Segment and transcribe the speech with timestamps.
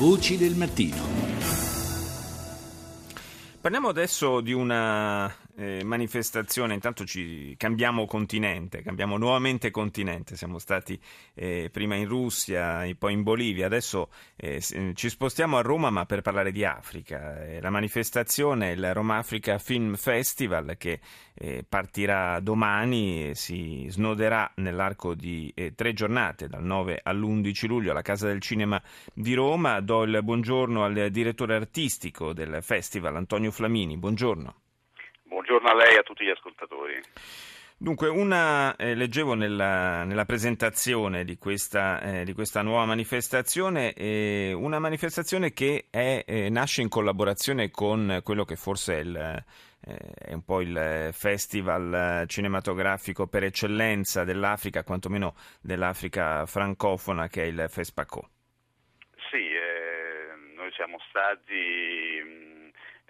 [0.00, 0.96] Voci del mattino.
[3.60, 5.30] Parliamo adesso di una
[5.60, 10.98] eh, manifestazione, intanto ci cambiamo continente, cambiamo nuovamente continente, siamo stati
[11.34, 14.62] eh, prima in Russia e poi in Bolivia, adesso eh,
[14.94, 17.44] ci spostiamo a Roma ma per parlare di Africa.
[17.44, 21.00] Eh, la manifestazione è il Roma Africa Film Festival che
[21.34, 28.02] eh, partirà domani e si snoderà nell'arco di tre giornate, dal 9 all'11 luglio alla
[28.02, 28.80] Casa del Cinema
[29.12, 29.80] di Roma.
[29.80, 33.98] Do il buongiorno al direttore artistico del festival, Antonio Flamini.
[33.98, 34.54] Buongiorno.
[35.60, 37.00] Buongiorno a lei e a tutti gli ascoltatori.
[37.76, 44.52] Dunque, una, eh, leggevo nella, nella, presentazione di questa, eh, di questa nuova manifestazione, eh,
[44.54, 49.96] una manifestazione che è, eh, nasce in collaborazione con quello che forse è, il, eh,
[50.14, 57.66] è, un po' il festival cinematografico per eccellenza dell'Africa, quantomeno dell'Africa francofona, che è il
[57.68, 58.30] FESPACO.
[59.30, 62.49] Sì, eh, noi siamo stati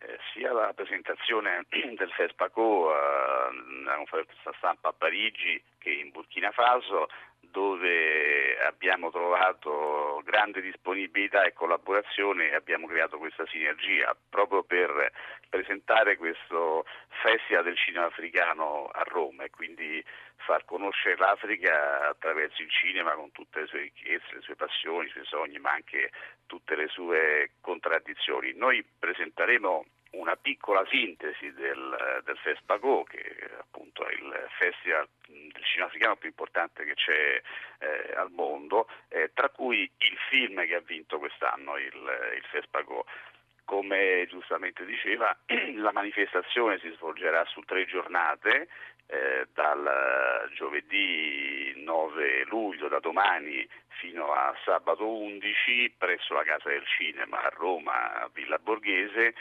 [0.01, 1.67] eh, sia la presentazione
[1.97, 7.09] del FESPACO alla conferenza stampa a Parigi che in Burkina Faso
[7.51, 15.13] dove abbiamo trovato grande disponibilità e collaborazione e abbiamo creato questa sinergia proprio per
[15.49, 16.85] presentare questo
[17.23, 20.03] Festival del cinema africano a Roma e quindi
[20.37, 25.11] far conoscere l'Africa attraverso il cinema con tutte le sue ricchezze, le sue passioni, i
[25.11, 26.11] suoi sogni, ma anche
[26.47, 28.55] tutte le sue contraddizioni.
[28.55, 35.87] Noi presenteremo una piccola sintesi del, del FESPAGO, che appunto è il festival del cinema
[35.87, 37.41] africano più importante che c'è
[37.79, 43.05] eh, al mondo, eh, tra cui il film che ha vinto quest'anno il, il FESPAGO.
[43.65, 45.37] Come giustamente diceva,
[45.77, 48.69] la manifestazione si svolgerà su tre giornate,
[49.07, 56.85] eh, dal giovedì 9 luglio, da domani fino a sabato 11, presso la Casa del
[56.87, 59.35] Cinema a Roma, a Villa Borghese,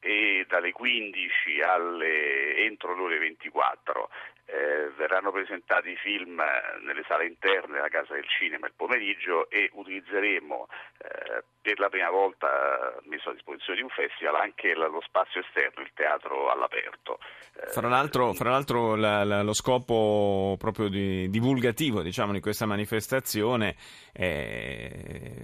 [0.00, 4.10] e dalle 15 alle, entro le ore 24
[4.46, 6.42] eh, verranno presentati i film
[6.84, 10.68] nelle sale interne della Casa del Cinema il pomeriggio e utilizzeremo
[10.98, 15.82] eh, per la prima volta messo a disposizione di un festival anche lo spazio esterno,
[15.82, 17.18] il teatro all'aperto.
[17.56, 22.66] Eh, fra l'altro, fra l'altro la, la, lo scopo proprio di, divulgativo diciamo, di questa
[22.66, 23.76] manifestazione
[24.12, 24.20] è,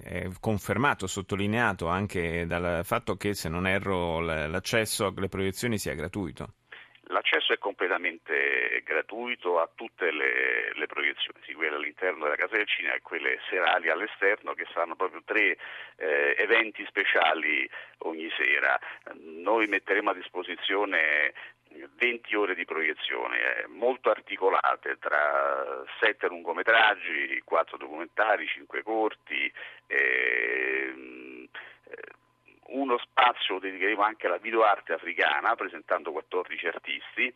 [0.39, 6.53] confermato, sottolineato anche dal fatto che se non erro l'accesso alle proiezioni sia gratuito.
[7.11, 12.67] L'accesso è completamente gratuito a tutte le, le proiezioni, sia quelle all'interno della Casa del
[12.67, 15.57] Cinema e quelle serali all'esterno, che saranno proprio tre
[15.97, 17.69] eh, eventi speciali
[17.99, 18.79] ogni sera.
[19.15, 21.33] Noi metteremo a disposizione
[21.97, 29.51] 20 ore di proiezione, eh, molto articolate tra 7 lungometraggi, 4 documentari, 5 corti.
[29.87, 30.93] Eh,
[32.71, 32.97] uno
[33.31, 37.33] spazio dedicheremo anche alla videoarte africana, presentando 14 artisti,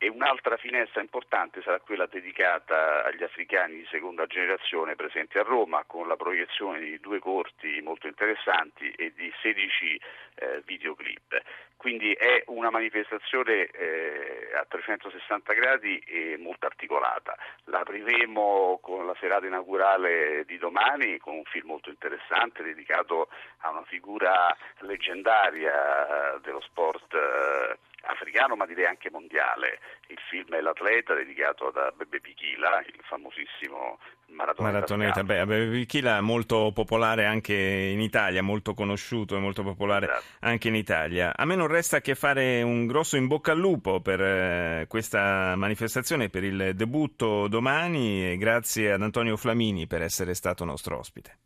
[0.00, 5.82] e un'altra finestra importante sarà quella dedicata agli africani di seconda generazione presenti a Roma
[5.88, 10.00] con la proiezione di due corti molto interessanti e di 16
[10.36, 11.42] eh, videoclip.
[11.76, 17.36] Quindi è una manifestazione eh, a 360 gradi e molto articolata.
[17.64, 23.28] La apriremo con la serata inaugurale di domani con un film molto interessante dedicato
[23.58, 29.80] a una figura leggendaria dello sport eh, africano ma direi anche mondiale.
[30.08, 33.98] Il film è L'atleta dedicato da Bebe Pichila, il famosissimo
[34.28, 34.72] maratoneta.
[34.72, 40.24] Maratoneta, beh, Bebe Pichila molto popolare anche in Italia, molto conosciuto e molto popolare esatto.
[40.40, 41.32] anche in Italia.
[41.36, 45.56] A me non resta che fare un grosso in bocca al lupo per eh, questa
[45.56, 51.38] manifestazione, per il debutto domani e grazie ad Antonio Flamini per essere stato nostro ospite.